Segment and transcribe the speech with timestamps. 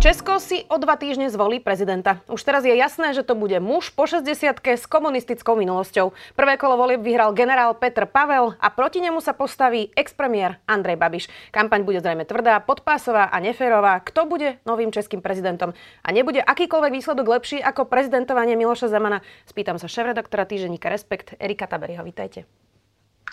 [0.00, 2.24] Česko si o dva týždne zvolí prezidenta.
[2.24, 4.24] Už teraz je jasné, že to bude muž po 60
[4.64, 6.16] s komunistickou minulosťou.
[6.32, 11.24] Prvé kolo volieb vyhral generál Petr Pavel a proti nemu sa postaví expremiér Andrej Babiš.
[11.52, 14.00] Kampaň bude zrejme tvrdá, podpásová a neférová.
[14.00, 15.76] Kto bude novým českým prezidentom?
[16.00, 19.20] A nebude akýkoľvek výsledok lepší ako prezidentovanie Miloša Zemana?
[19.44, 22.00] Spýtam sa šéf-redaktora týždenníka Respekt Erika Taberiho.
[22.00, 22.48] Vítajte.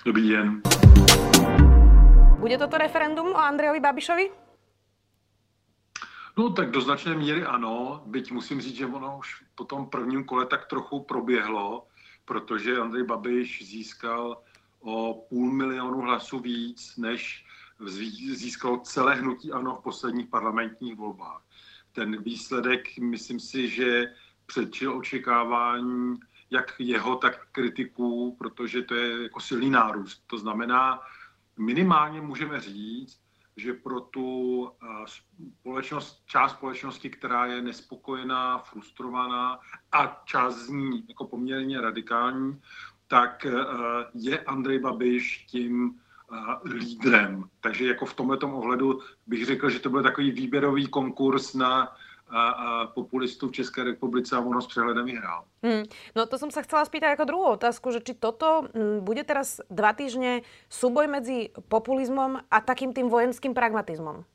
[0.04, 0.46] Dobrý deň.
[2.44, 4.47] Bude toto referendum o Andrejovi Babišovi?
[6.38, 10.24] No tak do značné míry ano, byť musím říct, že ono už po tom prvním
[10.24, 11.88] kole tak trochu proběhlo,
[12.26, 14.42] protože Andrej Babiš získal
[14.80, 17.46] o půl milionu hlasů víc, než
[18.34, 21.42] získal celé hnutí ANO v posledních parlamentních volbách.
[21.92, 24.14] Ten výsledek, myslím si, že
[24.46, 26.20] předčil očekávání
[26.50, 30.24] jak jeho, tak kritiků, protože to je jako silný nárůst.
[30.28, 31.00] To znamená,
[31.58, 33.20] minimálně můžeme říct,
[33.58, 34.70] že pro tu
[35.60, 39.60] společnost, část společnosti, která je nespokojená, frustrovaná
[39.92, 42.62] a část z ní jako poměrně radikální,
[43.08, 43.52] tak e,
[44.14, 46.00] je Andrej Babiš tím
[46.66, 47.44] lídrem.
[47.62, 51.96] Takže jako v tomto ohledu bych řekl, že to byl takový výběrový konkurs na
[52.30, 55.46] a, a populistů v České republice a ono s přehledem vyhrál.
[55.64, 55.84] Hmm.
[56.16, 59.64] No to som sa chcela spýtať ako druhú otázku, že či toto m, bude teraz
[59.72, 64.28] dva týždne súboj medzi populizmom a takým tým vojenským pragmatizmom?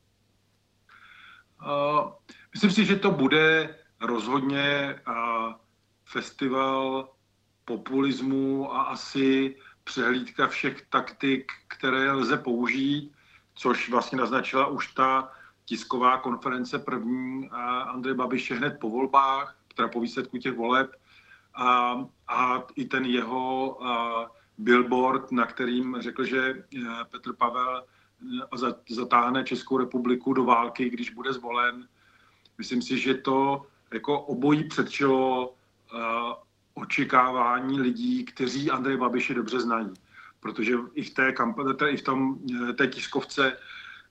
[1.62, 2.16] Uh,
[2.54, 5.54] myslím si, že to bude rozhodně uh,
[6.04, 7.08] festival
[7.64, 13.12] populismu a asi přehlídka všech taktik, které lze použít,
[13.54, 15.32] což vlastně naznačila už ta
[15.64, 17.50] tisková konference první
[17.86, 20.90] Andrej Babiše hned po volbách, teda po výsledku těch voleb
[21.54, 26.64] a, a i ten jeho a, billboard, na kterým řekl, že e,
[27.10, 27.84] Petr Pavel
[28.68, 31.88] e, zatáhne Českou republiku do války, když bude zvolen.
[32.58, 35.98] Myslím si, že to jako obojí předčilo e,
[36.74, 39.90] očekávání lidí, kteří Andrej Babiše dobře znají.
[40.40, 42.38] Protože i v té, kampani, i v tom,
[42.76, 43.56] té tiskovce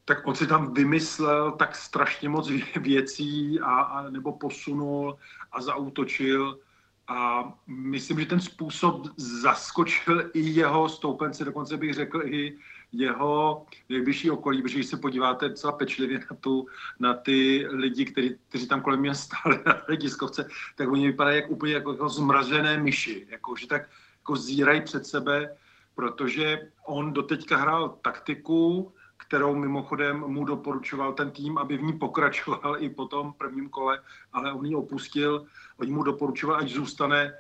[0.06, 5.18] tak on si tam vymyslel tak strašně moc věcí a, a nebo posunul
[5.52, 6.60] a zautočil.
[7.08, 12.58] A myslím, že ten způsob zaskočil i jeho stoupence, dokonce bych řekl i
[12.92, 16.68] jeho nejbližší okolí, protože když se podíváte docela pečlivě na, tu,
[17.00, 21.36] na ty lidi, který, kteří tam kolem mě stáli na té tiskovce, tak oni vypadají
[21.36, 23.90] jak úplně jako, jako zmražené myši, jako, že tak
[24.20, 25.56] jako zírají před sebe,
[25.96, 32.84] protože on doteďka hrál taktiku, kterou mimochodem mu doporučoval ten tým, aby v ní pokračoval
[32.84, 34.02] i po tom prvním kole,
[34.34, 35.46] ale on ji opustil.
[35.78, 37.34] Oni mu doporučoval, ať zůstane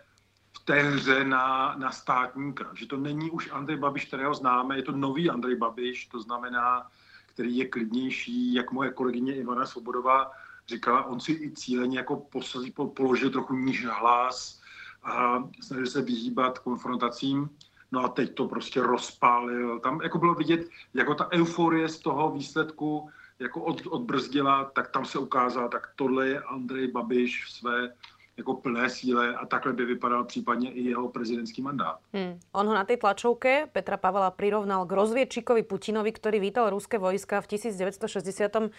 [0.53, 2.71] v té hře na, na státníka.
[2.73, 6.87] Že to není už Andrej Babiš, kterého známe, je to nový Andrej Babiš, to znamená,
[7.25, 10.31] který je klidnější, jak moje kolegyně Ivana Svobodová
[10.67, 14.61] říkala, on si i cíleně jako posazí, položil trochu níž hlas
[15.03, 17.49] a snažil se vyhýbat konfrontacím.
[17.91, 19.79] No a teď to prostě rozpálil.
[19.79, 23.09] Tam jako bylo vidět, jako ta euforie z toho výsledku
[23.39, 27.93] jako od, odbrzdila, tak tam se ukázalo, tak tohle je Andrej Babiš v své
[28.37, 31.99] jako plné síle a takhle by vypadal případně i jeho prezidentský mandát.
[32.13, 32.39] Hmm.
[32.51, 37.41] On ho na tej tlačovke Petra Pavela prirovnal k rozviedčíkovi Putinovi, ktorý vítal ruské vojska
[37.41, 38.71] v 1968.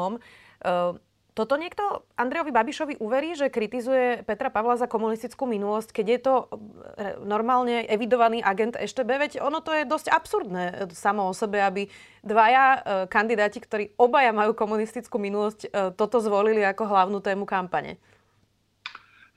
[0.00, 0.18] Uh,
[1.32, 6.34] Toto niekto Andrejovi Babišovi uverí, že kritizuje Petra Pavla za komunistickú minulosť, keď je to
[6.36, 6.46] e,
[7.24, 9.10] normálne evidovaný agent EŠTB?
[9.16, 11.88] Veď ono to je dosť absurdné e, samo o sebe, aby
[12.20, 17.96] dvaja e, kandidáti, ktorí obaja majú komunistickú minulosť, toto zvolili ako hlavnú tému kampane.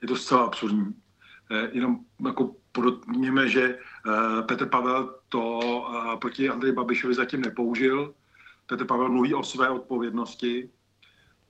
[0.04, 0.92] Je to zcela absurdní.
[1.72, 3.78] Jenom jako podotkněme, že
[4.48, 5.60] Petr Pavel to
[6.20, 8.14] proti Andreji Babišovi zatím nepoužil.
[8.66, 10.70] Petr Pavel mluví o své odpovědnosti,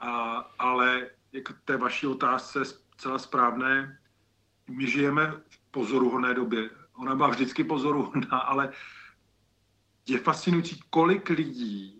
[0.00, 1.10] a, ale
[1.42, 2.62] k té vaší otázce
[2.98, 3.98] celá správné.
[4.70, 6.70] My žijeme v pozoruhodné době.
[6.94, 8.72] Ona byla vždycky pozoruhodná, ale
[10.08, 11.96] je fascinující, kolik lidí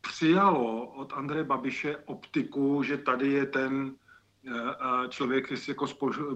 [0.00, 3.94] přijalo od Andreje Babiše optiku, že tady je ten
[4.46, 5.86] eh, eh, člověk s jako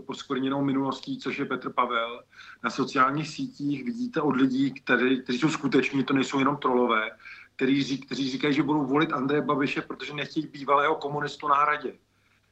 [0.07, 2.23] poskvrněnou minulostí, což je Petr Pavel.
[2.65, 7.11] Na sociálních sítích vidíte od lidí, kteří, kteří jsou skuteční, to nejsou jenom trolové,
[7.63, 11.95] který, kteří říkají, že budou volit Andreje Babiše, protože nechtějí bývalého komunistu na hradě.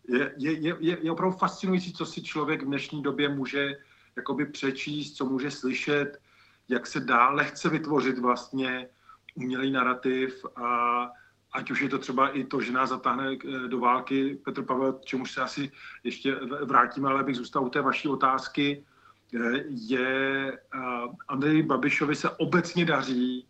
[0.08, 3.76] Je, je, je, je opravdu fascinující, co si člověk v dnešní době může
[4.16, 6.18] jakoby přečíst, co může slyšet,
[6.68, 8.88] jak se dá lehce vytvořit vlastně
[9.34, 11.08] umělý narrativ a
[11.52, 13.36] ať už je to třeba i to, že nás zatáhne
[13.66, 15.70] do války Petr Pavel, čemuž se asi
[16.04, 16.34] ještě
[16.64, 18.84] vrátíme, ale bych zůstal u té vaší otázky,
[19.68, 20.58] je
[21.28, 23.49] Andrej Babišovi se obecně daří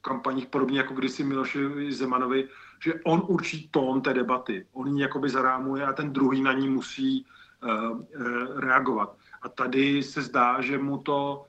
[0.00, 2.48] kampaních, podobně jako kdysi Milošovi Zemanovi,
[2.84, 4.66] že on určí tón té debaty.
[4.72, 7.26] On ji jakoby zarámuje a ten druhý na ní musí
[7.62, 9.16] uh, reagovat.
[9.42, 11.46] A tady se zdá, že mu to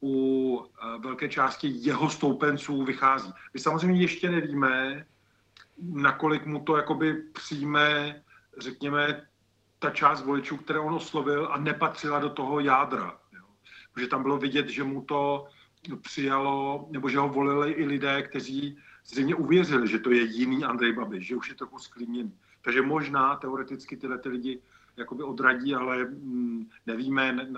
[0.00, 3.32] u uh, velké části jeho stoupenců vychází.
[3.54, 5.06] My samozřejmě ještě nevíme,
[5.82, 8.22] nakolik mu to jakoby přijme,
[8.58, 9.26] řekněme,
[9.78, 13.18] ta část voličů, které on oslovil a nepatřila do toho jádra.
[13.32, 13.44] Jo.
[13.92, 15.46] Protože tam bylo vidět, že mu to
[16.02, 20.92] přijalo, nebo že ho volili i lidé, kteří zřejmě uvěřili, že to je jiný Andrej
[20.92, 22.32] Babiš, že už je trochu sklíněný.
[22.62, 24.60] Takže možná teoreticky tyhle ty lidi
[24.96, 27.48] jakoby odradí, ale mm, nevíme,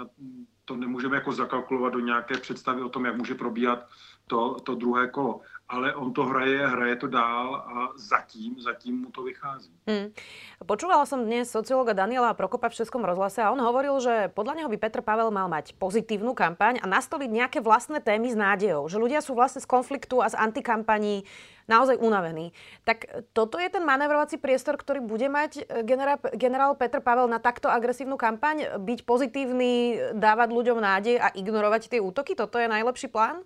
[0.64, 3.88] to nemůžeme jako zakalkulovat do nějaké představy o tom, jak může probíhat
[4.26, 5.40] to, to druhé kolo.
[5.67, 9.75] Ale on to hraje, hraje to dál a zatím, zatím mu to vychází.
[9.91, 10.15] Hmm.
[10.63, 14.71] Počúvala som dnes sociológa Daniela Prokopa v Českom rozhlase a on hovoril, že podľa neho
[14.71, 18.87] by Petr Pavel mal mať pozitívnu kampaň a nastoliť nejaké vlastné témy s nádejou.
[18.87, 21.27] Že ľudia sú vlastne z konfliktu a z antikampaní
[21.67, 22.55] naozaj unavení.
[22.87, 27.43] Tak toto je ten manevrovací priestor, ktorý bude mať eh, generál, generál Petr Pavel na
[27.43, 28.79] takto agresívnu kampaň?
[28.79, 32.39] Byť pozitívny, dávať ľuďom nádej a ignorovať tie útoky?
[32.39, 33.43] Toto je najlepší plán?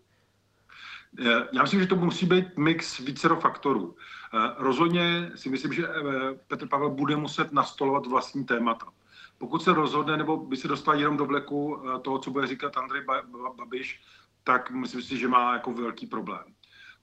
[1.18, 3.96] Eh, já myslím, že to musí být mix vícero faktorů.
[4.34, 5.88] Eh, rozhodně si myslím, že
[6.48, 8.86] Petr Pavel bude muset nastolovat vlastní témata.
[9.38, 13.02] Pokud se rozhodne, nebo by se dostal jenom do vleku toho, co bude říkat Andrej
[13.56, 14.00] Babiš,
[14.44, 16.44] tak myslím si, že má jako velký problém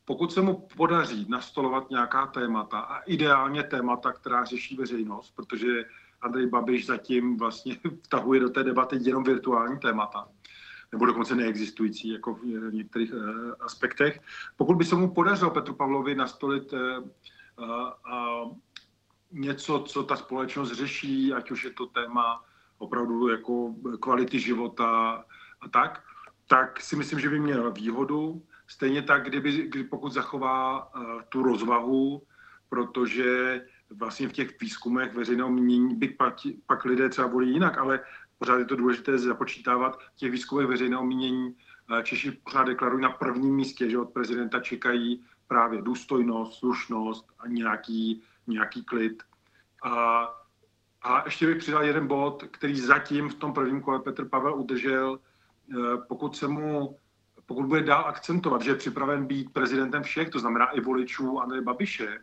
[0.08, 5.86] pokud se mu podaří nastolovat nějaká témata a ideálně témata, která řeší veřejnost, protože
[6.22, 10.28] Andrej Babiš zatím vlastně vtahuje do té debaty jenom virtuální témata,
[10.92, 13.22] nebo dokonce neexistující jako v některých uh,
[13.60, 14.22] aspektech.
[14.56, 16.80] Pokud by se mu podařilo Petru Pavlovi nastolit uh,
[19.32, 22.44] něco, co ta společnost řeší, ať už je to téma
[22.78, 25.24] opravdu jako kvality života
[25.62, 26.04] a tak,
[26.48, 28.44] tak si myslím, že by měl výhodu.
[28.68, 30.92] Stejně tak, kdyby, kdy pokud zachová
[31.30, 32.22] tu rozvahu,
[32.70, 36.36] protože vlastně v těch výzkumech veřejného mínění by pak,
[36.66, 38.00] pak lidé třeba volí jinak, ale
[38.40, 41.56] pořád je to důležité započítávat těch výzkumech veřejného mínění.
[41.92, 47.48] Uh, Češi pořád deklarují na prvním místě, že od prezidenta čekají právě důstojnost, slušnost a
[47.48, 49.24] nějaký, nějaký klid.
[49.84, 50.24] A,
[51.02, 55.20] a ještě bych přidal jeden bod, který zatím v tom prvním kole Petr Pavel udržel.
[55.72, 56.98] Eh, pokud se mu
[57.48, 61.62] pokud bude dál akcentovat, že je připraven být prezidentem všech, to znamená i voličů Andreje
[61.62, 62.20] Babiše,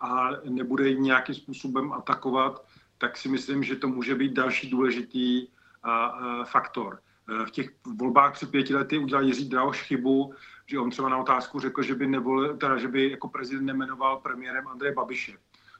[0.00, 2.64] a nebude nějakým způsobem atakovat,
[3.04, 5.46] tak si myslím, že to může být další důležitý
[5.82, 6.98] a, a, faktor.
[7.28, 10.34] E, v těch volbách před pěti lety udělal Jiří Drahoš chybu,
[10.66, 14.16] že on třeba na otázku řekl, že by, nevolil, teda, že by jako prezident nemenoval
[14.16, 15.32] premiérem Andreje Babiše,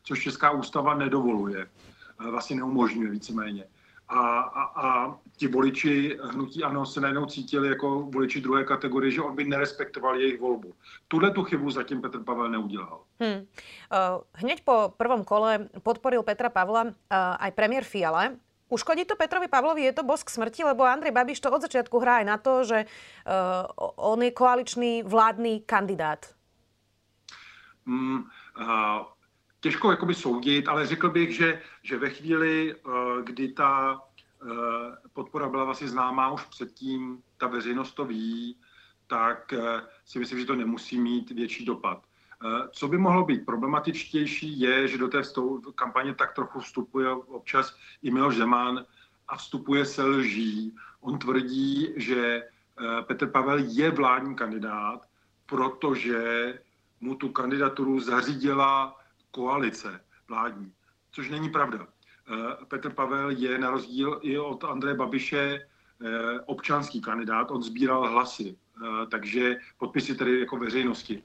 [0.03, 3.65] což Česká ústava nedovoluje, e, vlastně neumožňuje víceméně
[4.15, 4.87] a, a, a
[5.37, 10.17] ti voliči hnutí ANO se najednou cítili jako voliči druhé kategorie, že on by nerespektoval
[10.17, 10.75] jejich volbu.
[11.09, 13.01] Tuhle tu chybu zatím Petr Pavel neudělal.
[13.21, 13.47] Hmm.
[14.35, 16.93] Hneď po prvom kole podporil Petra Pavla uh,
[17.39, 18.31] aj premiér Fiala.
[18.69, 22.25] Uškodí to Petrovi Pavlovi, je to bosk smrti, lebo Andrej Babiš to od začiatku hrá
[22.25, 26.35] aj na to, že uh, on je koaličný vládný kandidát.
[27.87, 28.25] Mm,
[28.59, 29.14] uh,
[29.65, 34.49] těžko jakoby soudit, ale řekl bych, že, že ve chvíli, eh, kdy ta eh,
[35.13, 38.57] podpora byla vlastně známá už předtím, ta veřejnost to ví,
[39.07, 42.03] tak eh, si myslím, že to nemusí mít větší dopad.
[42.73, 45.23] Co by mohlo být problematičtější, je, že do té
[45.75, 48.85] kampaně tak trochu vstupuje občas i Miloš Zeman
[49.29, 50.77] a vstupuje se lží.
[51.01, 52.43] On tvrdí, že
[53.07, 55.09] Petr Pavel je vládní kandidát,
[55.47, 56.19] protože
[57.01, 58.97] mu tu kandidaturu zařídila
[59.35, 60.73] koalice vládní,
[61.11, 61.87] což není pravda.
[61.87, 68.11] Eh, Petr Pavel je na rozdíl i od Andreje Babiše eh, občanský kandidát, on sbíral
[68.11, 71.23] hlasy, eh, takže podpisy tedy jako veřejnosti.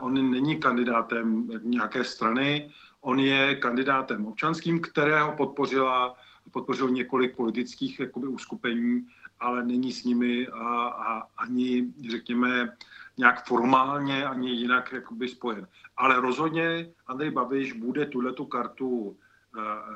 [0.00, 6.14] On není kandidátem nějaké strany, on je kandidátem občanským, kterého podpořila,
[6.50, 9.06] podpořil několik politických jakoby, uskupení,
[9.40, 12.76] ale není s nimi a, a ani, řekněme,
[13.18, 15.68] nějak formálně ani jinak jakoby spojen.
[15.96, 19.16] Ale rozhodně Andrej Babiš bude tuhle tu kartu uh,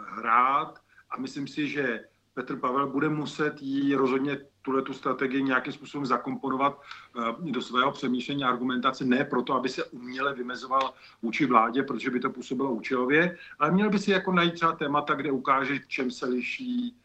[0.09, 0.79] hrát
[1.11, 6.07] a myslím si, že Petr Pavel bude muset jí rozhodně tuhle tu strategii nějakým způsobem
[6.07, 6.81] zakomponovat
[7.17, 12.11] uh, do svého přemýšlení a argumentace, ne proto, aby se uměle vymezoval vůči vládě, protože
[12.11, 16.11] by to působilo účelově, ale měl by si jako najít třeba témata, kde ukáže, čem
[16.11, 17.02] se liší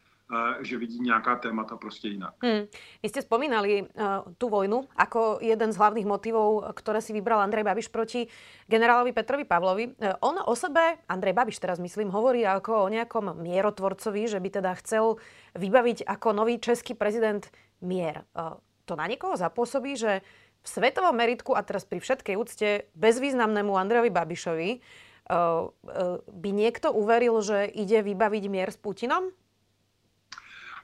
[0.62, 2.36] že vidí nějaká témata prostě jinak.
[2.43, 2.67] Hmm.
[3.03, 7.63] Vy ste spomínali uh, tú vojnu ako jeden z hlavných motivov, ktoré si vybral Andrej
[7.63, 8.27] Babiš proti
[8.67, 9.96] generálovi Petrovi Pavlovi.
[9.96, 14.50] Uh, on o sebe, Andrej Babiš teraz myslím, hovorí ako o nejakom mierotvorcovi, že by
[14.60, 15.15] teda chcel
[15.55, 17.48] vybaviť ako nový český prezident
[17.79, 18.27] mier.
[18.36, 20.19] Uh, to na niekoho zapôsobí, že
[20.60, 26.91] v svetovom meritku a teraz pri všetkej úcte bezvýznamnému Andrejovi Babišovi uh, uh, by niekto
[26.91, 29.31] uveril, že ide vybaviť mier s Putinom?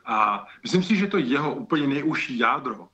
[0.05, 2.88] A myslím si, že to jeho úplně nejužší jádro uh,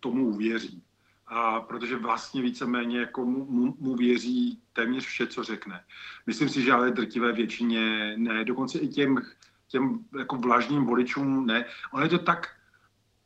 [0.00, 0.82] tomu uvěří.
[1.26, 5.84] A protože vlastně víceméně jako mu, mu, věří téměř vše, co řekne.
[6.26, 9.22] Myslím si, že ale drtivé většině ne, dokonce i těm,
[9.68, 11.64] těm jako vlažným voličům ne.
[11.92, 12.48] On je to tak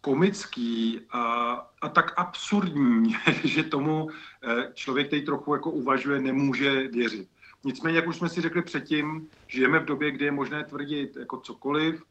[0.00, 1.22] komický a,
[1.82, 7.28] a tak absurdní, že tomu eh, člověk, který trochu jako uvažuje, nemůže věřit.
[7.64, 11.36] Nicméně, jak už jsme si řekli předtím, žijeme v době, kdy je možné tvrdit jako
[11.36, 12.02] cokoliv,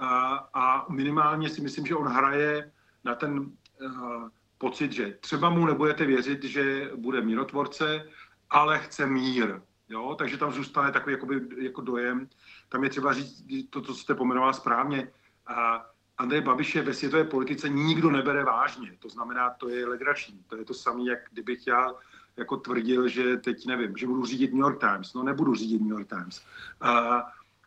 [0.00, 2.72] a, a minimálně si myslím, že on hraje
[3.04, 4.28] na ten uh,
[4.58, 8.06] pocit, že třeba mu nebudete věřit, že bude mírotvorce,
[8.50, 9.60] ale chce mír.
[9.88, 10.14] Jo?
[10.18, 12.28] Takže tam zůstane takový jakoby, jako dojem.
[12.68, 15.12] Tam je třeba říct to, co jste pomenoval správně.
[15.46, 15.86] A
[16.18, 18.96] Andrej Babiš je ve světové politice nikdo nebere vážně.
[18.98, 20.44] To znamená, to je legrační.
[20.46, 21.94] To je to samé, jak kdybych já
[22.36, 25.14] jako tvrdil, že teď nevím, že budu řídit New York Times.
[25.14, 26.44] No nebudu řídit New York Times.
[26.84, 27.20] Uh,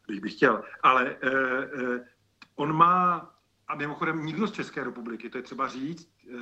[0.08, 0.63] bych bych chtěl.
[0.84, 2.00] Ale uh, uh,
[2.56, 3.30] On má,
[3.68, 6.38] a mimochodem nikdo z České republiky, to je třeba říct, eh,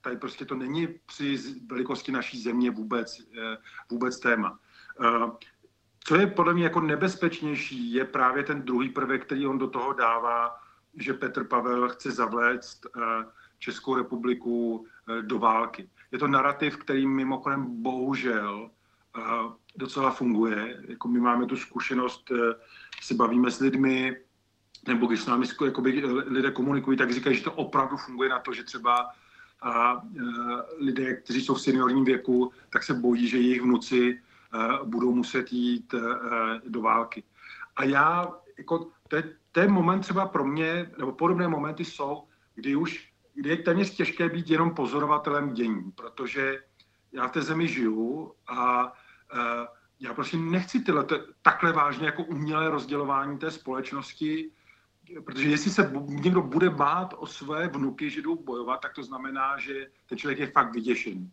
[0.00, 3.56] tady prostě to není při velikosti naší země vůbec, eh,
[3.90, 4.58] vůbec téma.
[5.04, 5.30] Eh,
[6.04, 9.92] co je podle mě jako nebezpečnější, je právě ten druhý prvek, který on do toho
[9.92, 10.56] dává,
[10.94, 12.86] že Petr Pavel chce zavléct
[13.58, 14.86] Českou republiku
[15.20, 15.90] do války.
[16.12, 18.70] Je to narrativ, který mimochodem bohužel
[19.76, 20.82] docela funguje.
[20.88, 22.32] Jako my máme tu zkušenost,
[23.02, 24.16] se bavíme s lidmi,
[24.86, 28.52] nebo když s námi jakoby, lidé komunikují, tak říkají, že to opravdu funguje na to,
[28.52, 29.10] že třeba
[29.60, 30.02] a, a,
[30.78, 34.20] lidé, kteří jsou v seniorním věku, tak se bojí, že jejich vnuci
[34.52, 35.98] a, budou muset jít a,
[36.68, 37.22] do války.
[37.76, 39.16] A já, jako, to,
[39.60, 43.08] je, moment třeba pro mě, nebo podobné momenty jsou, kdy už
[43.38, 46.62] kdy je téměř těžké být jenom pozorovatelem dění, protože
[47.12, 48.92] já v té zemi žiju a, a
[50.00, 51.06] já prostě nechci tyhle,
[51.42, 54.50] takhle vážně jako umělé rozdělování té společnosti
[55.24, 59.58] protože jestli se někdo bude bát o své vnuky, že jdou bojovat, tak to znamená,
[59.58, 61.32] že ten člověk je fakt vyděšený.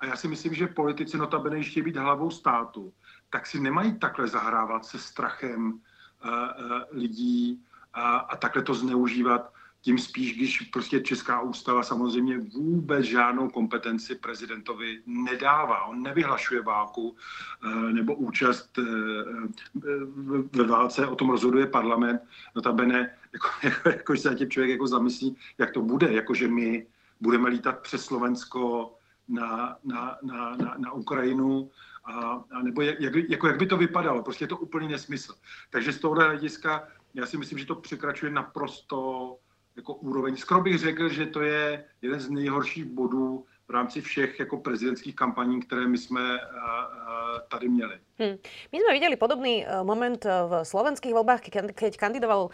[0.00, 2.92] A já si myslím, že politici notabene ještě být hlavou státu,
[3.30, 9.52] tak si nemají takhle zahrávat se strachem uh, uh, lidí a, a takhle to zneužívat
[9.82, 15.84] tím spíš, když prostě Česká ústava samozřejmě vůbec žádnou kompetenci prezidentovi nedává.
[15.84, 17.16] On nevyhlašuje válku
[17.64, 18.82] eh, nebo účast eh,
[20.52, 22.20] ve válce, o tom rozhoduje parlament.
[22.54, 26.86] Notabene, jako, jako, jako se tím člověk jako zamyslí, jak to bude, jakože my
[27.20, 28.94] budeme lítat přes Slovensko
[29.28, 31.70] na, na, na, na, na Ukrajinu,
[32.04, 34.22] a, a nebo jak, jak, jako jak by to vypadalo.
[34.22, 35.34] Prostě je to úplný nesmysl.
[35.70, 39.36] Takže z tohohle hlediska já si myslím, že to překračuje naprosto
[39.80, 40.36] jako úroveň.
[40.36, 45.16] Skoro bych řekl, že to je jeden z nejhorších bodů v rámci všech jako prezidentských
[45.16, 47.96] kampaní, které my jsme uh, uh, tady měli.
[48.18, 48.36] Hmm.
[48.72, 51.40] My sme videli podobný uh, moment v slovenských voľbách,
[51.72, 52.50] keď kandidoval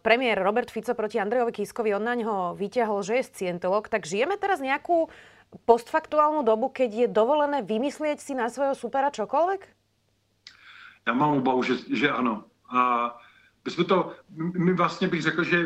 [0.00, 1.92] premiér Robert Fico proti Andrejovi Kiskovi.
[1.92, 3.92] On na ňo vyťahol, že je scientolog.
[3.92, 5.12] Tak žijeme teraz nejakú
[5.68, 9.60] postfaktuálnu dobu, keď je dovolené vymyslieť si na svojho supera čokoľvek?
[11.06, 12.44] Já mám obavu, že, že ano.
[12.72, 13.12] A
[13.64, 15.58] my jsme to, my vlastně bych řekl, že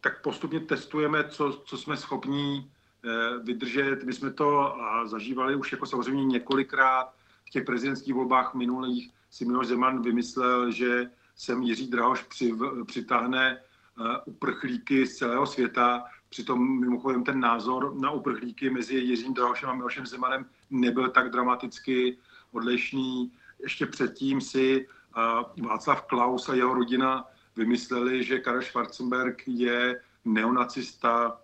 [0.00, 2.70] tak postupně testujeme, co, co jsme schopní
[3.04, 4.04] eh, vydržet.
[4.04, 7.14] My jsme to zažívali už jako samozřejmě několikrát
[7.46, 9.10] v těch prezidentských volbách minulých.
[9.30, 12.54] Si Miloš Zeman vymyslel, že sem Jiří Drahoš při,
[12.86, 16.04] přitáhne eh, uprchlíky z celého světa.
[16.28, 22.18] Přitom mimochodem ten názor na uprchlíky mezi Jiřím Drahošem a Milošem Zemanem nebyl tak dramaticky
[22.52, 23.32] odlišný.
[23.62, 24.86] Ještě předtím si
[25.16, 27.26] eh, Václav Klaus a jeho rodina
[27.58, 31.40] vymysleli, že Karel Schwarzenberg je neonacista,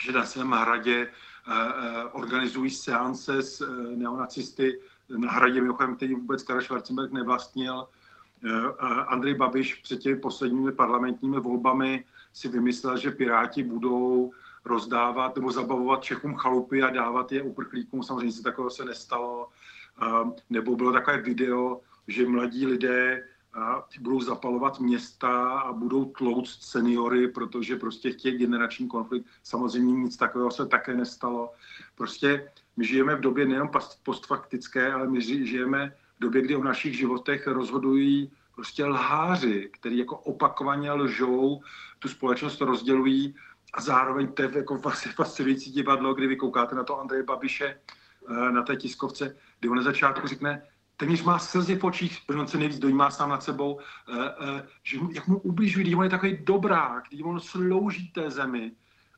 [0.00, 6.14] že na svém hradě eh, eh, organizují seance s eh, neonacisty na hradě, mimochodem, který
[6.14, 7.88] vůbec Karel Schwarzenberg nevlastnil.
[9.06, 14.32] Andrej Babiš před těmi posledními parlamentními volbami si vymyslel, že Piráti budou
[14.64, 18.02] rozdávat nebo zabavovat Čechům chalupy a dávat je uprchlíkům.
[18.02, 19.48] Samozřejmě se takového se nestalo.
[20.50, 27.28] Nebo bylo takové video, že mladí lidé a budou zapalovat města a budou tlouct seniory,
[27.28, 29.26] protože prostě chtějí generační konflikt.
[29.42, 31.52] Samozřejmě nic takového se také nestalo.
[31.94, 33.70] Prostě my žijeme v době nejen
[34.02, 40.16] postfaktické, ale my žijeme v době, kdy o našich životech rozhodují prostě lháři, který jako
[40.16, 41.62] opakovaně lžou,
[41.98, 43.34] tu společnost rozdělují
[43.74, 44.78] a zároveň to je jako
[45.14, 47.80] fascinující divadlo, kdy vy koukáte na to Andreje Babiše
[48.28, 50.62] eh, na té tiskovce, kdy on na začátku řekne,
[50.96, 54.68] téměř má slzy v očích, protože on se nejvíc dojímá sám nad sebou, eh, eh,
[54.82, 58.72] že jak mu ubližují, když on je takový dobrák, když on slouží té zemi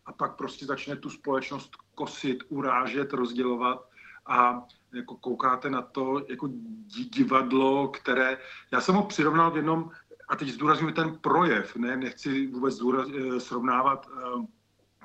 [0.06, 3.88] a pak prostě začne tu společnost kosit, urážet, rozdělovat
[4.26, 6.48] a jako koukáte na to jako
[7.14, 8.38] divadlo, které,
[8.70, 9.90] já jsem ho přirovnal v jednom,
[10.28, 14.08] a teď zdůraznuju ten projev, ne, nechci vůbec zdůraz, eh, srovnávat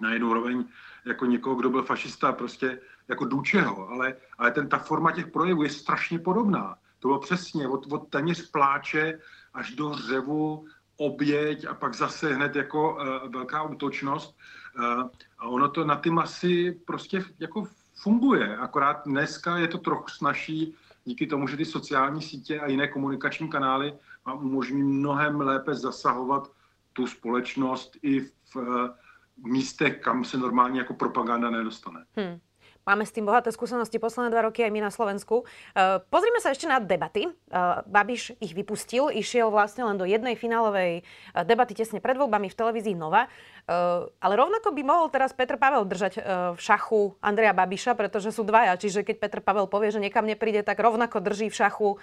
[0.02, 0.66] na jednu roveň
[1.06, 2.80] jako někoho, kdo byl fašista, prostě
[3.12, 6.76] jako Dučeho, ale, ale ten, ta forma těch projevů je strašně podobná.
[7.00, 9.20] To bylo přesně od, od téměř pláče
[9.54, 10.66] až do řevu,
[10.98, 14.38] oběť a pak zase hned jako uh, velká útočnost.
[14.78, 18.58] Uh, a ono to na ty masy prostě jako funguje.
[18.58, 20.76] Akorát dneska je to trochu snažší
[21.06, 23.94] díky tomu, že ty sociální sítě a jiné komunikační kanály
[24.26, 26.52] vám umožní mnohem lépe zasahovat
[26.94, 28.90] tu společnost i v uh,
[29.38, 32.06] místech, kam se normálně jako propaganda nedostane.
[32.16, 32.40] Hmm.
[32.82, 35.46] Máme s tým bohaté skúsenosti posledné dva roky aj my na Slovensku.
[35.46, 37.30] Uh, pozrime sa ešte na debaty.
[37.30, 42.50] Uh, Babiš ich vypustil, išiel vlastne len do jednej finálovej uh, debaty tesne pred voľbami
[42.50, 43.30] v televízii Nova.
[43.70, 46.24] Uh, ale rovnako by mohol teraz Petr Pavel držať uh,
[46.58, 48.74] v šachu Andreja Babiša, pretože sú dvaja.
[48.74, 52.00] Čiže keď Petr Pavel povie, že niekam nepríde, tak rovnako drží v šachu uh,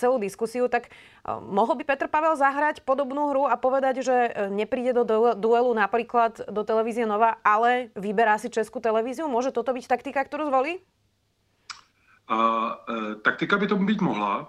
[0.00, 0.66] celú diskusiu.
[0.66, 0.88] Tak
[1.28, 4.16] mohol by Petr Pavel zahrať podobnú hru a povedať, že
[4.52, 5.04] nepríde do
[5.36, 9.28] duelu napríklad do televízie Nova, ale vyberá si Českú televíziu?
[9.28, 10.80] Môže toto byť taktika, ktorú zvolí?
[12.24, 14.48] Uh, taktika by to být mohla,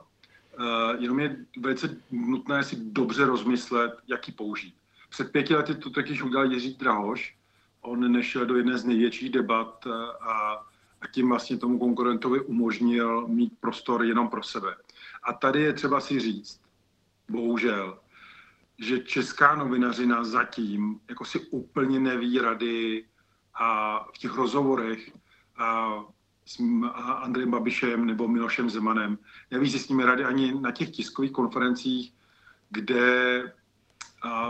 [0.55, 4.75] uh, jenom je velice nutné si dobře rozmyslet, jaký použít.
[5.09, 7.38] Před pěti lety to taky udělal Jiří Drahoš.
[7.81, 10.65] On nešel do jedné z největších debat eh, a,
[11.01, 14.75] a tím vlastně tomu konkurentovi umožnil mít prostor jenom pro sebe.
[15.24, 16.62] A tady je třeba si říct,
[17.29, 18.00] bohužel,
[18.79, 23.05] že česká novinařina zatím jako si úplně neví rady
[23.53, 25.12] a v těch rozhovorech
[25.57, 26.00] a
[26.45, 26.59] s
[26.95, 29.17] Andrejem Babišem nebo Milošem Zemanem.
[29.51, 32.13] Neví si s nimi rady ani na těch tiskových konferencích,
[32.69, 33.53] kde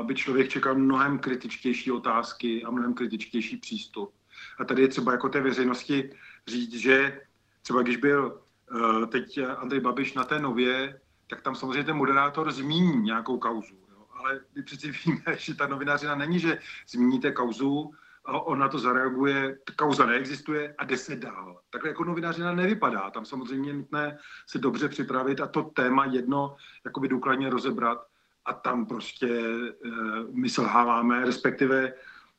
[0.04, 4.14] by člověk čekal mnohem kritičtější otázky a mnohem kritičtější přístup.
[4.60, 6.12] A tady je třeba jako té veřejnosti
[6.48, 7.22] říct, že
[7.62, 12.52] třeba když byl uh, teď Andrej Babiš na té nově, tak tam samozřejmě ten moderátor
[12.52, 13.76] zmíní nějakou kauzu.
[13.90, 14.06] Jo?
[14.14, 17.92] Ale my přeci víme, že ta novinářina není, že zmíníte kauzu,
[18.26, 21.62] a on na to zareaguje, kauza neexistuje a jde se dál.
[21.70, 23.10] Takhle jako novinářina nevypadá.
[23.10, 28.08] Tam samozřejmě je nutné se dobře připravit a to téma jedno jakoby důkladně rozebrat
[28.46, 29.92] a tam prostě uh,
[30.32, 31.94] my selháváme, respektive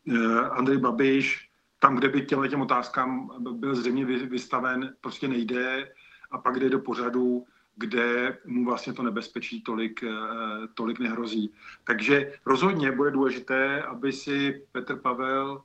[0.04, 5.92] uh, Andrej Babiš, tam, kde by těmhle těm otázkám byl zřejmě vystaven, prostě nejde.
[6.30, 7.44] A pak jde do pořadu,
[7.76, 11.52] kde mu vlastně to nebezpečí tolik, uh, tolik nehrozí.
[11.84, 15.62] Takže rozhodně bude důležité, aby si Petr Pavel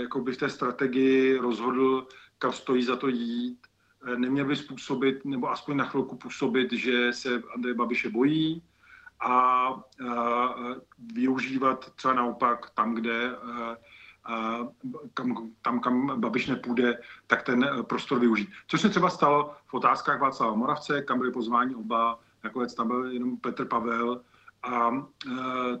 [0.00, 2.06] jako by v té strategii rozhodl,
[2.38, 3.58] kam stojí za to jít,
[4.16, 8.62] neměl by způsobit, nebo aspoň na chvilku působit, že se Andrej Babiše bojí,
[9.20, 9.74] a
[11.12, 13.36] využívat třeba naopak tam, kde
[15.14, 18.48] kam, tam, kam Babiš nepůjde, tak ten prostor využít.
[18.66, 23.04] Což se třeba stalo v otázkách Václava Moravce, kam byli pozváni oba, nakonec tam byl
[23.04, 24.20] jenom Petr Pavel
[24.62, 24.90] a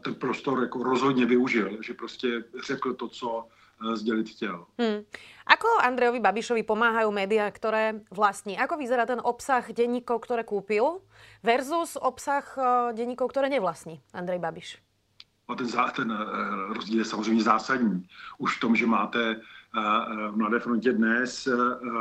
[0.04, 3.48] ten prostor jako rozhodně využil, že prostě řekl to, co
[3.94, 4.66] sdělit chtěl.
[4.78, 5.04] Hmm.
[5.50, 8.54] Ako Andrejovi Babišovi pomáhajú médiá, ktoré vlastní?
[8.54, 11.02] Ako vyzerá ten obsah denníkov, ktoré kúpil
[11.42, 14.78] versus obsah eh, denníkov, ktoré nevlastní Andrej Babiš?
[15.50, 16.18] A ten, ten eh,
[16.74, 18.06] rozdíl je samozřejmě zásadní.
[18.38, 19.40] Už v tom, že máte eh,
[20.30, 21.48] v Mladé frontě dnes,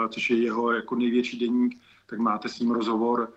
[0.09, 3.33] což je jeho jako největší denník, tak máte s ním rozhovor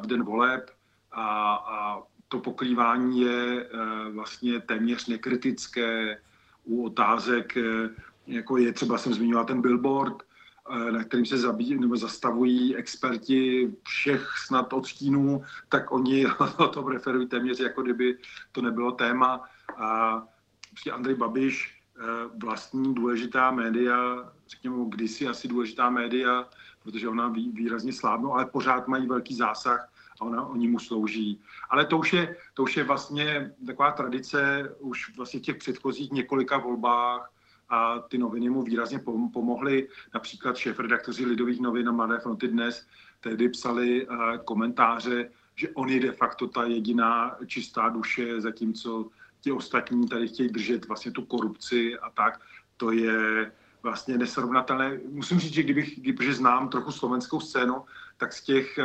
[0.00, 0.70] v den voleb
[1.12, 3.70] a, a to pokrývání je
[4.10, 6.18] vlastně téměř nekritické,
[6.64, 7.90] u otázek, eh,
[8.26, 10.22] jako je třeba, jsem zmiňoval ten billboard,
[10.70, 16.86] eh, na kterým se zabíjí nebo zastavují experti všech snad odstínů, tak oni o tom
[16.86, 18.18] referují téměř, jako kdyby
[18.52, 19.44] to nebylo téma.
[19.76, 20.22] A
[20.70, 22.02] prostě Andrej Babiš eh,
[22.42, 26.48] vlastní důležitá média, řekněme kdysi asi důležitá média,
[26.82, 29.88] protože ona výrazně slábnou, ale pořád mají velký zásah
[30.20, 31.40] ona, oni mu slouží.
[31.70, 36.58] Ale to už, je, to už je vlastně taková tradice už vlastně těch předchozích několika
[36.58, 37.30] volbách
[37.68, 39.00] a ty noviny mu výrazně
[39.32, 39.88] pomohly.
[40.14, 42.86] Například šéf-redaktoři Lidových novin na Mladé fronty dnes
[43.20, 49.52] tehdy psali eh, komentáře, že on je de facto ta jediná čistá duše, zatímco ti
[49.52, 52.40] ostatní tady chtějí držet vlastně tu korupci a tak.
[52.76, 53.52] To je
[53.82, 55.00] vlastně nesrovnatelné.
[55.08, 57.84] Musím říct, že kdybych, protože znám trochu slovenskou scénu,
[58.16, 58.84] tak z těch uh,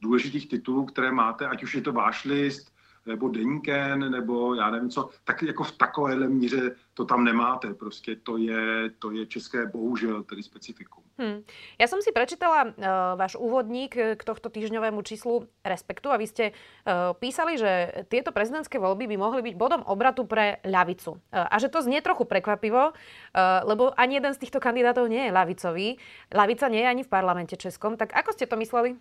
[0.00, 4.90] důležitých titulů, které máte, ať už je to váš list, nebo deníken, nebo já nevím
[4.90, 7.74] co, tak jako v takovéhle míře to tam nemáte.
[7.74, 11.06] Prostě to je, to je české bohužel tedy specifikum.
[11.16, 11.48] Hmm.
[11.80, 12.72] Ja som si prečítala uh,
[13.16, 18.76] váš úvodník k tohto týždňovému číslu Respektu a vy ste uh, písali, že tieto prezidentské
[18.76, 21.16] voľby by mohli byť bodom obratu pre ľavicu.
[21.16, 25.24] Uh, a že to znie trochu prekvapivo, uh, lebo ani jeden z týchto kandidátov nie
[25.24, 25.88] je ľavicový.
[26.36, 27.96] Ľavica nie je ani v parlamente českom.
[27.96, 29.00] Tak ako ste to mysleli?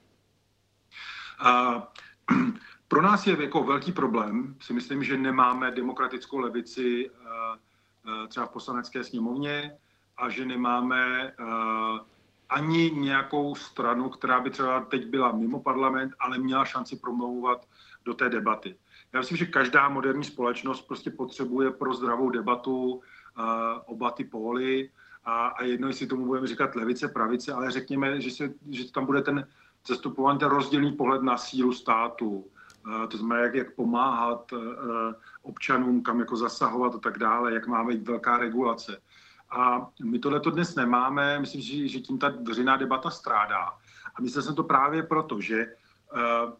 [1.41, 1.81] Uh,
[2.87, 7.15] pro nás je jako velký problém, si myslím, že nemáme demokratickou levici uh,
[8.05, 9.77] uh, třeba v poslanecké sněmovně,
[10.17, 11.99] a že nemáme uh,
[12.49, 17.67] ani nějakou stranu, která by třeba teď byla mimo parlament, ale měla šanci promlouvat
[18.05, 18.75] do té debaty.
[19.13, 23.01] Já myslím, že každá moderní společnost prostě potřebuje pro zdravou debatu uh,
[23.85, 24.89] oba ty póly
[25.25, 29.05] a, a jedno, jestli tomu budeme říkat levice, pravice, ale řekněme, že, se, že tam
[29.05, 29.47] bude ten
[29.87, 34.59] zastupovaný ten rozdělný pohled na sílu státu, uh, to znamená, jak, jak pomáhat uh,
[35.41, 39.01] občanům, kam jako zasahovat a tak dále, jak máme být velká regulace.
[39.51, 43.73] A my tohle to dnes nemáme, myslím, že, že tím ta veřejná debata strádá.
[44.15, 45.65] A myslel jsem to právě proto, že
[46.13, 46.53] uh,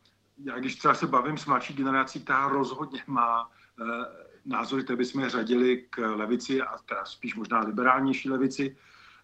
[0.43, 3.49] já když třeba se bavím s mladší generací, která rozhodně má
[4.45, 8.77] názory, které bychom řadili k levici a teda spíš možná liberálnější levici,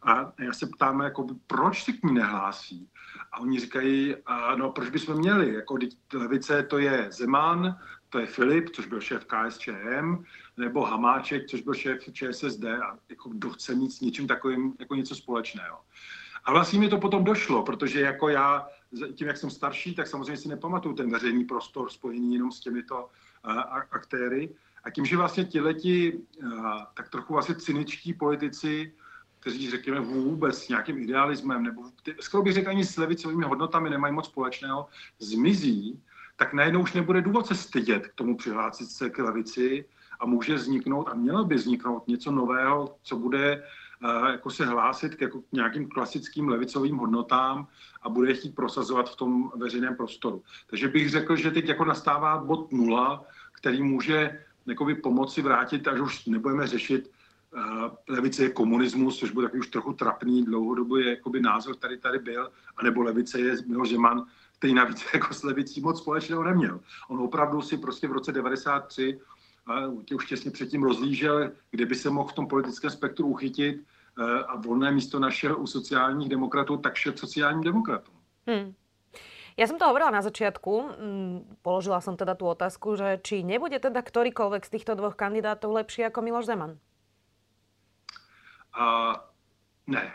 [0.04, 2.90] a já se ptám, jako, proč se k ní nehlásí?
[3.32, 5.54] A oni říkají, a no proč bychom měli?
[5.54, 5.78] Jako,
[6.14, 10.24] levice to je Zeman, to je Filip, což byl šéf KSČM,
[10.58, 14.96] nebo Hamáček, což byl šéf ČSSD a jako kdo chce mít s něčím takovým jako
[14.96, 15.78] něco společného.
[16.44, 18.68] A vlastně mi to potom došlo, protože jako já,
[19.16, 23.10] tím jak jsem starší, tak samozřejmě si nepamatuju ten veřejný prostor spojený jenom s těmito
[23.46, 23.60] uh,
[23.92, 24.56] aktéry.
[24.84, 26.54] A tím, že vlastně tihleti uh,
[26.94, 28.94] tak trochu vlastně cyničtí politici,
[29.42, 31.82] kteří řekněme vůbec s nějakým idealismem, nebo
[32.20, 34.88] skoro bych řekl ani s levicovými hodnotami nemají moc společného,
[35.20, 36.00] zmizí,
[36.36, 39.86] tak najednou už nebude důvod se stydět k tomu přihlásit se k levici
[40.20, 43.64] a může vzniknout a mělo by vzniknout něco nového, co bude
[44.04, 47.68] uh, jako se hlásit k, jako nějakým klasickým levicovým hodnotám
[48.02, 50.44] a bude je chtít prosazovat v tom veřejném prostoru.
[50.70, 54.46] Takže bych řekl, že teď jako nastává bod nula, který může
[55.04, 57.12] pomoci vrátit, až už nebudeme řešit
[58.10, 62.52] levice je komunismus, což byl takový už trochu trapný, dlouhodobý jakoby názor tady tady byl,
[62.78, 64.26] anebo levice je Miloš Zeman,
[64.58, 66.80] který navíc jako s levicí moc společného neměl.
[67.10, 69.20] On opravdu si prostě v roce 93
[70.06, 74.44] tě už těsně předtím rozlížel, kde by se mohl v tom politickém spektru uchytit e,
[74.44, 78.16] a volné místo našel u sociálních demokratů, tak šel sociálním demokratům.
[78.48, 78.74] Hmm.
[79.60, 83.78] Ja som to hovorila na začiatku, mm, položila som teda tú otázku, že či nebude
[83.78, 86.80] teda ktorýkoľvek z týchto dvoch kandidátov lepší ako Miloš Zeman?
[88.80, 89.16] Uh,
[89.88, 90.14] ne.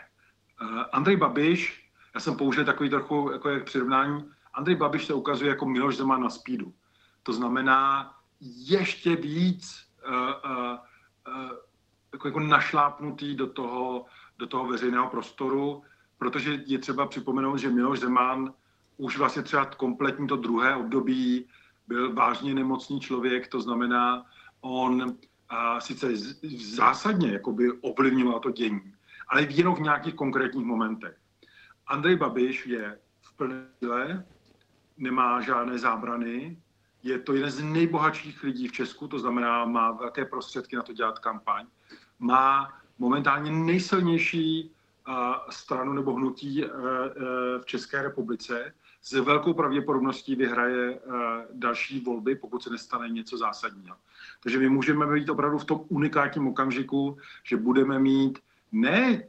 [0.91, 5.65] Andrej Babiš, já jsem použil takový trochu jako je přirovnání, Andrej Babiš se ukazuje jako
[5.65, 6.73] Miloš Zeman na spídu.
[7.23, 10.77] To znamená ještě víc uh, uh,
[11.27, 11.51] uh,
[12.13, 14.05] jako, jako našlápnutý do toho,
[14.37, 15.83] do toho veřejného prostoru,
[16.17, 18.53] protože je třeba připomenout, že Miloš Zeman
[18.97, 21.49] už vlastně třeba kompletní to druhé období
[21.87, 24.25] byl vážně nemocný člověk, to znamená,
[24.61, 25.17] on
[25.49, 26.07] a sice
[26.57, 28.93] zásadně jakoby ovlivňoval to dění,
[29.27, 31.17] ale jenom v nějakých konkrétních momentech.
[31.87, 34.25] Andrej Babiš je v plné
[34.97, 36.61] nemá žádné zábrany,
[37.03, 40.93] je to jeden z nejbohatších lidí v Česku, to znamená, má velké prostředky na to
[40.93, 41.65] dělat kampaň.
[42.19, 44.71] Má momentálně nejsilnější
[45.49, 46.81] stranu nebo hnutí uh, uh,
[47.61, 48.73] v České republice.
[49.01, 51.13] S velkou pravděpodobností vyhraje uh,
[51.53, 53.95] další volby, pokud se nestane něco zásadního.
[54.43, 58.39] Takže my můžeme být opravdu v tom unikátním okamžiku, že budeme mít
[58.71, 59.23] ne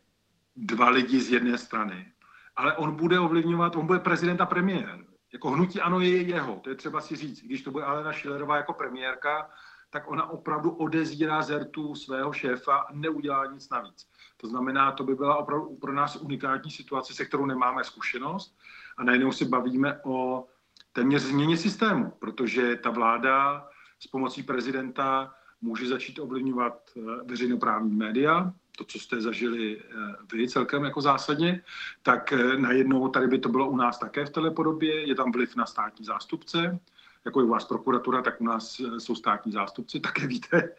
[0.57, 2.13] dva lidi z jedné strany,
[2.57, 6.71] ale on bude ovlivňovat, on bude prezident a premiér jako hnutí ano je jeho, to
[6.71, 7.43] je třeba si říct.
[7.43, 9.51] Když to bude Alena Šilerová jako premiérka,
[9.91, 14.11] tak ona opravdu odezírá zertu svého šéfa a neudělá nic navíc.
[14.37, 18.57] To znamená, to by byla opravdu pro nás unikátní situace, se kterou nemáme zkušenost
[18.99, 20.47] a najednou se bavíme o
[20.93, 28.53] téměř změně systému, protože ta vláda s pomocí prezidenta může začít ovlivňovat eh, veřejnoprávní média,
[28.79, 29.95] to, co jste zažili eh,
[30.33, 31.63] vy celkem jako zásadně,
[32.03, 35.57] tak eh, najednou tady by to bylo u nás také v telepodobě, je tam vliv
[35.57, 36.79] na státní zástupce,
[37.25, 40.75] jako je u vás prokuratura, tak u nás jsou státní zástupci, také víte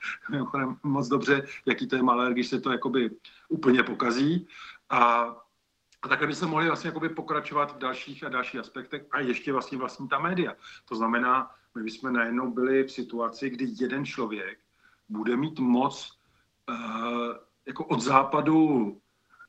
[0.84, 3.12] moc dobře, jaký to je malé, když se to jakoby
[3.50, 4.48] úplně pokazí.
[4.90, 5.36] A,
[6.02, 9.54] a takhle by se mohli vlastně jakoby pokračovat v dalších a dalších aspektech a ještě
[9.54, 10.56] vlastně vlastní ta média.
[10.86, 14.60] To znamená, my bychom najednou byli v situaci, kdy jeden člověk
[15.10, 16.20] bude mít moc
[16.70, 16.76] uh,
[17.66, 19.02] jako od západu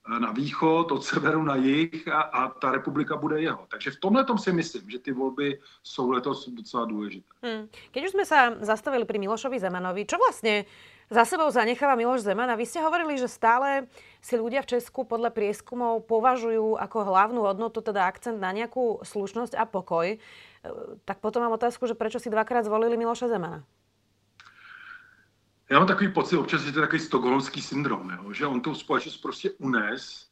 [0.09, 3.67] na východ, od severu na jih a, a ta republika bude jeho.
[3.69, 7.29] Takže v tomhle tom si myslím, že ty volby jsou letos docela důležité.
[7.43, 7.69] Hmm.
[7.91, 10.65] Keď už jsme se zastavili pri Milošovi Zemanovi, čo vlastně
[11.11, 13.91] za sebou zanecháva Miloš Zeman a vy ste hovorili, že stále
[14.23, 19.59] si ľudia v Česku podľa prieskumov považujú ako hlavnú hodnotu, teda akcent na nejakú slušnosť
[19.59, 20.07] a pokoj.
[20.07, 20.19] E,
[21.03, 23.67] tak potom mám otázku, že prečo si dvakrát zvolili Miloša Zemana?
[25.71, 28.33] Já mám takový pocit občas, že to je takový stokholmský syndrom, jo?
[28.33, 30.31] že on tu společnost prostě unes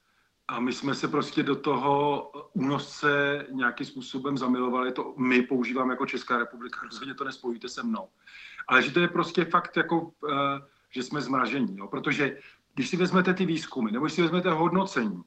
[0.48, 4.92] a my jsme se prostě do toho únosce nějakým způsobem zamilovali.
[4.92, 8.09] To my používáme jako Česká republika, rozhodně to nespojíte se mnou.
[8.68, 11.87] Ale že to je prostě fakt jako, eh, že jsme zmražení, jo?
[11.87, 12.38] protože
[12.74, 15.22] když si vezmete ty výzkumy, nebo když si vezmete hodnocení,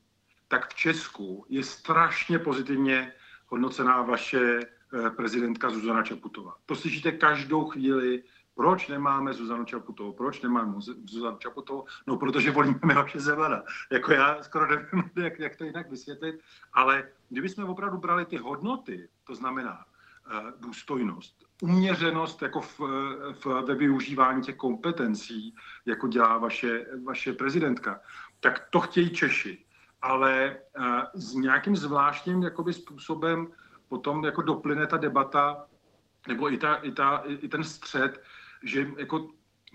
[0.47, 3.13] tak v Česku je strašně pozitivně
[3.47, 6.56] hodnocená vaše eh, prezidentka Zuzana Čaputová.
[6.65, 8.24] To slyšíte každou chvíli
[8.55, 10.13] proč nemáme Zuzanu Čaputovou?
[10.13, 10.73] Proč nemáme
[11.05, 11.85] Zuzanu Čaputovou?
[12.07, 13.63] No, protože volíme Miloše Zemana.
[13.91, 16.35] Jako já skoro nevím, jak, jak to jinak vysvětlit,
[16.73, 19.85] ale kdybychom opravdu brali ty hodnoty, to znamená
[20.31, 22.79] uh, důstojnost, uměřenost jako v,
[23.31, 27.99] v, ve využívání těch kompetencí, jako dělá vaše, vaše prezidentka,
[28.39, 29.65] tak to chtějí Češi.
[30.01, 33.47] Ale uh, s nějakým zvláštním jakoby, způsobem
[33.87, 35.65] potom jako doplyne ta debata,
[36.27, 38.23] nebo i, ta, i, ta, i ten střed,
[38.63, 39.30] že jako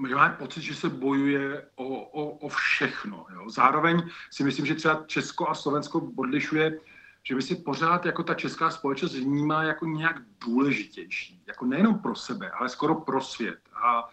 [0.08, 3.26] že máme pocit, že se bojuje o, o, o všechno.
[3.34, 3.50] Jo.
[3.50, 6.80] Zároveň si myslím, že třeba Česko a Slovensko odlišuje,
[7.22, 11.42] že my si pořád jako ta česká společnost vnímá jako nějak důležitější.
[11.46, 13.58] Jako nejenom pro sebe, ale skoro pro svět.
[13.84, 14.08] A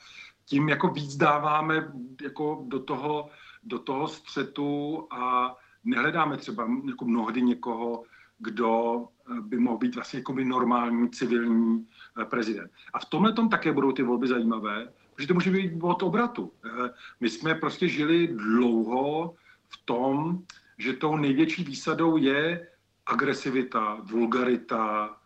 [0.46, 3.30] tím jako víc dáváme jako do toho,
[3.64, 8.04] do toho střetu a nehledáme třeba jako mnohdy někoho,
[8.38, 11.88] kdo eh, by mohl být vlastně jako by normální civilní
[12.26, 12.72] prezident.
[12.94, 16.52] A v tomhle tom také budou ty volby zajímavé, protože to může být od obratu.
[16.66, 19.36] Eh, my jsme prostě žili dlouho
[19.70, 20.44] v tom,
[20.78, 22.68] že tou největší výsadou je
[23.06, 25.18] agresivita, vulgarita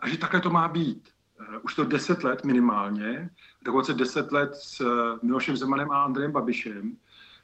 [0.00, 1.08] a že takhle to má být.
[1.62, 3.30] Už to deset let minimálně,
[3.62, 4.84] dokonce deset let s
[5.22, 6.96] Milošem Zemanem a Andrejem Babišem,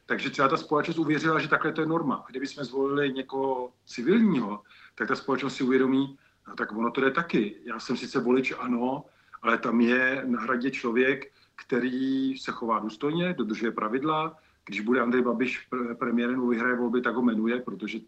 [0.06, 2.24] takže třeba ta společnost uvěřila, že takhle to je norma.
[2.30, 4.62] Kdyby jsme zvolili někoho civilního,
[4.94, 7.56] tak ta společnost si uvědomí, no, tak ono to jde taky.
[7.64, 9.04] Já jsem sice volič, ano,
[9.42, 14.36] ale tam je na hradě člověk, který se chová důstojně, dodržuje pravidla.
[14.66, 17.98] Když bude Andrej Babiš premiérem nebo vyhraje volby, tak ho jmenuje, protože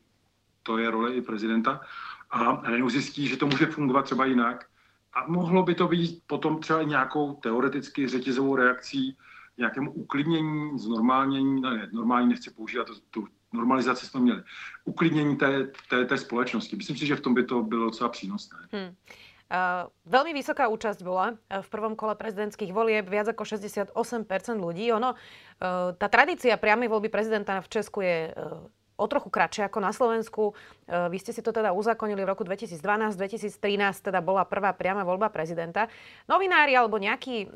[0.62, 1.80] to je role i prezidenta.
[2.30, 4.66] A najednou zjistí, že to může fungovat třeba jinak.
[5.12, 9.16] A mohlo by to být potom třeba nějakou teoreticky řetězovou reakcí,
[9.58, 14.42] nějakému uklidnění, znormálnění, ne, normální nechci používat tu, tu normalizaci jsme měli,
[14.84, 16.76] uklidnění té, té, té společnosti.
[16.76, 18.58] Myslím si, že v tom by to bylo docela přínosné.
[18.72, 18.96] Hmm.
[19.46, 23.94] Uh, veľmi vysoká účasť bola eh, v prvom kole prezidentských volieb, viac ako 68%
[24.58, 24.90] ľudí.
[24.90, 29.78] Ono, uh, tá tradícia priamej voľby prezidenta v Česku je uh, o trochu kratšie ako
[29.84, 30.56] na Slovensku.
[30.88, 33.52] E, vy ste si to teda uzakonili v roku 2012-2013,
[34.00, 35.92] teda bola prvá priama voľba prezidenta.
[36.26, 37.46] Novinári alebo nejakí e,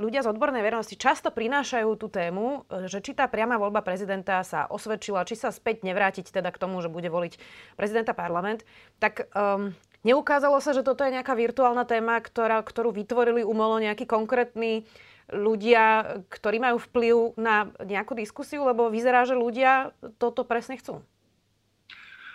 [0.00, 4.40] ľudia z odbornej verejnosti často prinášajú tú tému, e, že či tá priama voľba prezidenta
[4.40, 7.36] sa osvedčila, či sa späť nevrátiť teda k tomu, že bude voliť
[7.76, 8.64] prezidenta parlament.
[8.96, 14.08] Tak um, neukázalo sa, že toto je nejaká virtuálna téma, ktorá, ktorú vytvorili umelo nejaký
[14.08, 14.88] konkrétny
[15.32, 21.02] ľudia, ktorí majú vplyv na nejakú diskusiu, lebo vyzerá, že ľudia toto presne chcú.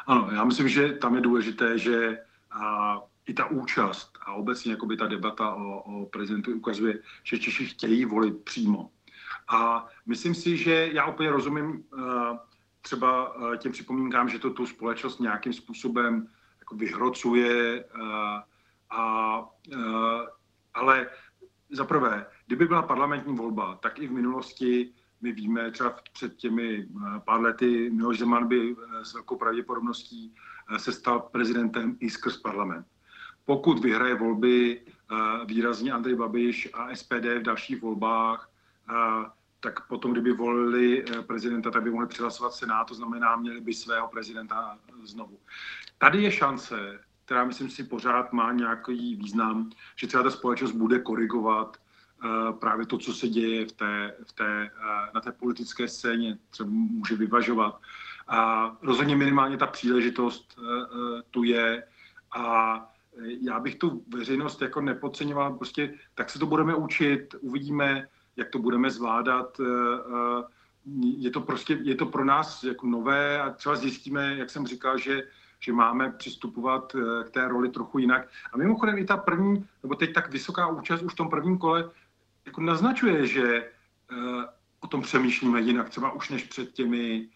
[0.07, 4.97] Ano, já myslím, že tam je důležité, že a, i ta účast a obecně jakoby
[4.97, 8.89] ta debata o, o prezidentu ukazuje, že Češi chtějí volit přímo.
[9.47, 12.39] A myslím si, že já úplně rozumím a,
[12.81, 16.27] třeba těm připomínkám, že to tu společnost nějakým způsobem
[16.59, 18.43] jako vyhrocuje, a,
[18.89, 19.49] a,
[20.73, 21.09] ale
[21.71, 26.87] za prvé, kdyby byla parlamentní volba, tak i v minulosti my víme, třeba před těmi
[26.87, 30.35] eh, pár lety Miloš Zeman by eh, s velkou pravděpodobností
[30.69, 32.85] eh, se stal prezidentem i skrz parlament.
[33.45, 34.81] Pokud vyhraje volby
[35.45, 38.49] výrazně Andrej Babiš a SPD v dalších volbách,
[39.59, 44.07] tak potom, kdyby volili prezidenta, tak by mohli přihlasovat Senát, to znamená, měli by svého
[44.07, 45.39] prezidenta znovu.
[45.97, 50.99] Tady je šance, která myslím si pořád má nějaký význam, že třeba ta společnost bude
[50.99, 51.77] korigovat
[52.59, 56.69] právě to, co se děje v té, v té, uh, na té politické scéně, třeba
[56.69, 57.79] může vyvažovat.
[58.27, 60.65] A rozhodně minimálně ta příležitost uh,
[61.31, 61.83] tu je
[62.35, 62.75] a
[63.41, 68.59] já bych tu veřejnost jako nepodceňoval, prostě tak se to budeme učit, uvidíme, jak to
[68.59, 69.57] budeme zvládat.
[71.17, 74.97] Je to prostě, je to pro nás jako nové a třeba zjistíme, jak jsem říkal,
[74.97, 75.23] že
[75.61, 78.27] že máme přistupovat eh, k té roli trochu jinak.
[78.53, 81.89] A mimochodem i ta první, nebo teď tak vysoká účast už v tom prvním kole
[82.45, 84.45] jako naznačuje, že eh,
[84.79, 87.29] o tom přemýšlíme jinak, třeba už než před těmi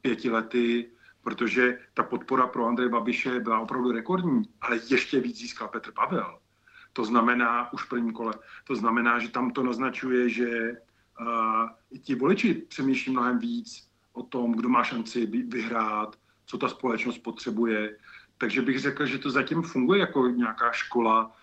[0.00, 0.90] pěti lety,
[1.22, 6.38] protože ta podpora pro Andreje Babiše byla opravdu rekordní, ale ještě víc získal Petr Pavel.
[6.92, 8.34] To znamená, už v prvním kole,
[8.64, 10.72] to znamená, že tam to naznačuje, že
[11.20, 16.68] uh, i ti voliči přemýšlí mnohem víc o tom, kdo má šanci vyhrát, co ta
[16.68, 17.96] společnost potřebuje.
[18.38, 21.36] Takže bych řekl, že to zatím funguje jako nějaká škola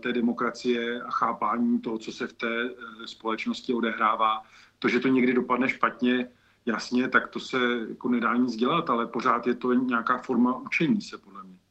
[0.00, 4.42] té demokracie a chápání toho, co se v té uh, společnosti odehrává.
[4.78, 6.28] To, že to někdy dopadne špatně,
[6.66, 11.00] jasně, tak to se jako nedá nic dělat, ale pořád je to nějaká forma učení
[11.00, 11.63] se podle mě.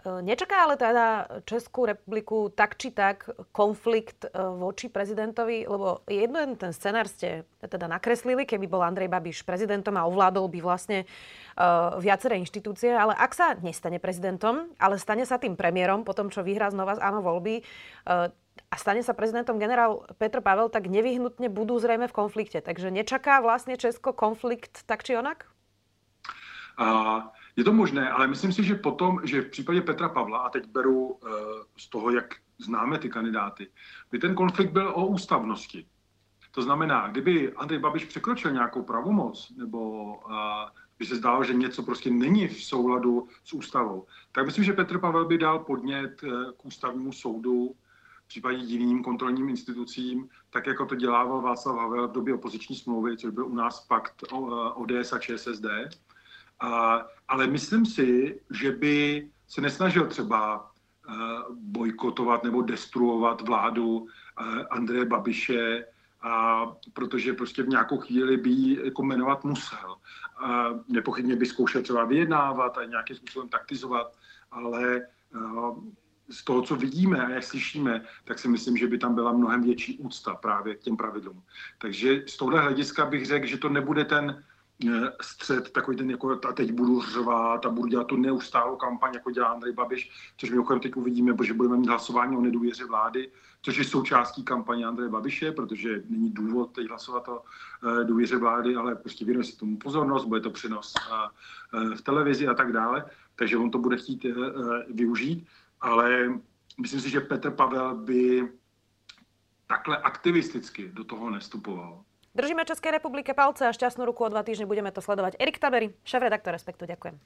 [0.00, 6.56] E, nečaká ale teda Českú republiku tak či tak konflikt e, voči prezidentovi, lebo jeden
[6.56, 12.00] ten scenár ste teda nakreslili, keby bol Andrej Babiš prezidentom a ovládol by vlastne uh,
[12.00, 16.40] viaceré inštitúcie, ale ak sa nestane prezidentom, ale stane sa tým premiérom, po tom, čo
[16.40, 17.60] vyhrá znova z áno voľby,
[18.70, 22.64] a stane sa prezidentom generál Petr Pavel, tak nevyhnutne budú zrejme v konflikte.
[22.64, 25.44] Takže nečaká vlastne Česko konflikt tak či onak?
[26.80, 30.48] Uh, je to možné, ale myslím si, že potom, že v případě Petra Pavla, a
[30.48, 31.30] teď beru uh,
[31.76, 33.70] z toho, jak známe ty kandidáty,
[34.10, 35.86] by ten konflikt byl o ústavnosti.
[36.50, 39.80] To znamená, kdyby Andrej Babiš překročil nějakou pravomoc, nebo
[40.16, 40.32] uh,
[40.98, 44.98] by se zdálo, že něco prostě není v souladu s ústavou, tak myslím, že Petr
[44.98, 47.74] Pavel by dal podnět uh, k ústavnímu soudu,
[48.30, 53.30] případně jiným kontrolním institucím, tak jako to dělával Václav Havel v době opoziční smlouvy, což
[53.30, 54.22] byl u nás pakt
[54.74, 55.66] ODS a ČSSD.
[56.60, 61.14] A, ale myslím si, že by se nesnažil třeba uh,
[61.56, 64.06] bojkotovat nebo destruovat vládu uh,
[64.70, 65.84] Andreje Babiše,
[66.22, 69.96] a protože prostě v nějakou chvíli by ji jako jmenovat musel.
[70.36, 74.16] A nepochybně by zkoušel třeba vyjednávat a nějakým způsobem taktizovat,
[74.50, 75.00] ale
[75.34, 75.78] uh,
[76.30, 79.62] z toho, co vidíme a jak slyšíme, tak si myslím, že by tam byla mnohem
[79.62, 81.42] větší úcta právě k těm pravidlům.
[81.78, 84.49] Takže z tohle hlediska bych řekl, že to nebude ten Eh,
[85.20, 89.30] střed, takový ten jako a teď budu řvát a budu dělat tu neustálou kampaň, jako
[89.30, 93.30] dělá Andrej Babiš, což mimochodem teď uvidíme, protože budeme mít hlasování o nedůvěře vlády,
[93.62, 97.42] což je součástí kampaně Andreje Babiše, protože není důvod teď hlasovat o
[98.00, 102.48] e, důvěře vlády, ale prostě věnuje si tomu pozornost, bude to přenos e, v televizi
[102.48, 103.04] a tak dále,
[103.36, 104.34] takže on to bude chtít e,
[104.92, 105.46] využít,
[105.80, 106.32] ale
[106.80, 108.52] myslím si, že Petr Pavel by
[109.66, 112.04] takhle aktivisticky do toho nestupoval.
[112.30, 115.34] Držíme Českej republike palce a šťastnú ruku o dva týždne budeme to sledovať.
[115.42, 117.18] Erik Tabery, šéf-redaktor Respektu, ďakujem.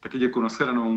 [0.00, 0.88] Taky ďakujem, nashledanou.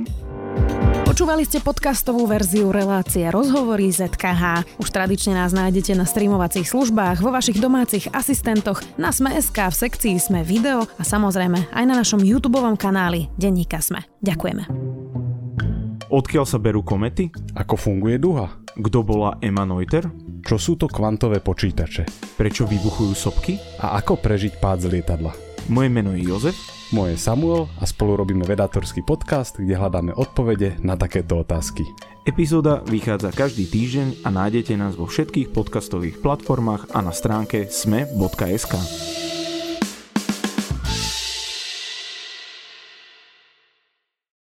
[1.04, 4.76] Počúvali ste podcastovú verziu relácie Rozhovory ZKH.
[4.80, 10.16] Už tradične nás nájdete na streamovacích službách, vo vašich domácich asistentoch, na Sme.sk, v sekcii
[10.16, 14.08] Sme video a samozrejme aj na našom YouTube kanáli Denníka Sme.
[14.24, 14.64] Ďakujeme.
[16.08, 17.28] Odkiaľ sa berú komety?
[17.52, 18.65] Ako funguje duha?
[18.76, 20.04] Kto bola Emma Neuter?
[20.44, 22.36] Čo sú to kvantové počítače?
[22.36, 23.56] Prečo vybuchujú sopky?
[23.80, 25.32] A ako prežiť pád z lietadla?
[25.72, 26.60] Moje meno je Jozef.
[26.92, 31.88] Moje je Samuel a spolu robíme vedátorský podcast, kde hľadáme odpovede na takéto otázky.
[32.28, 38.76] Epizóda vychádza každý týždeň a nájdete nás vo všetkých podcastových platformách a na stránke sme.sk.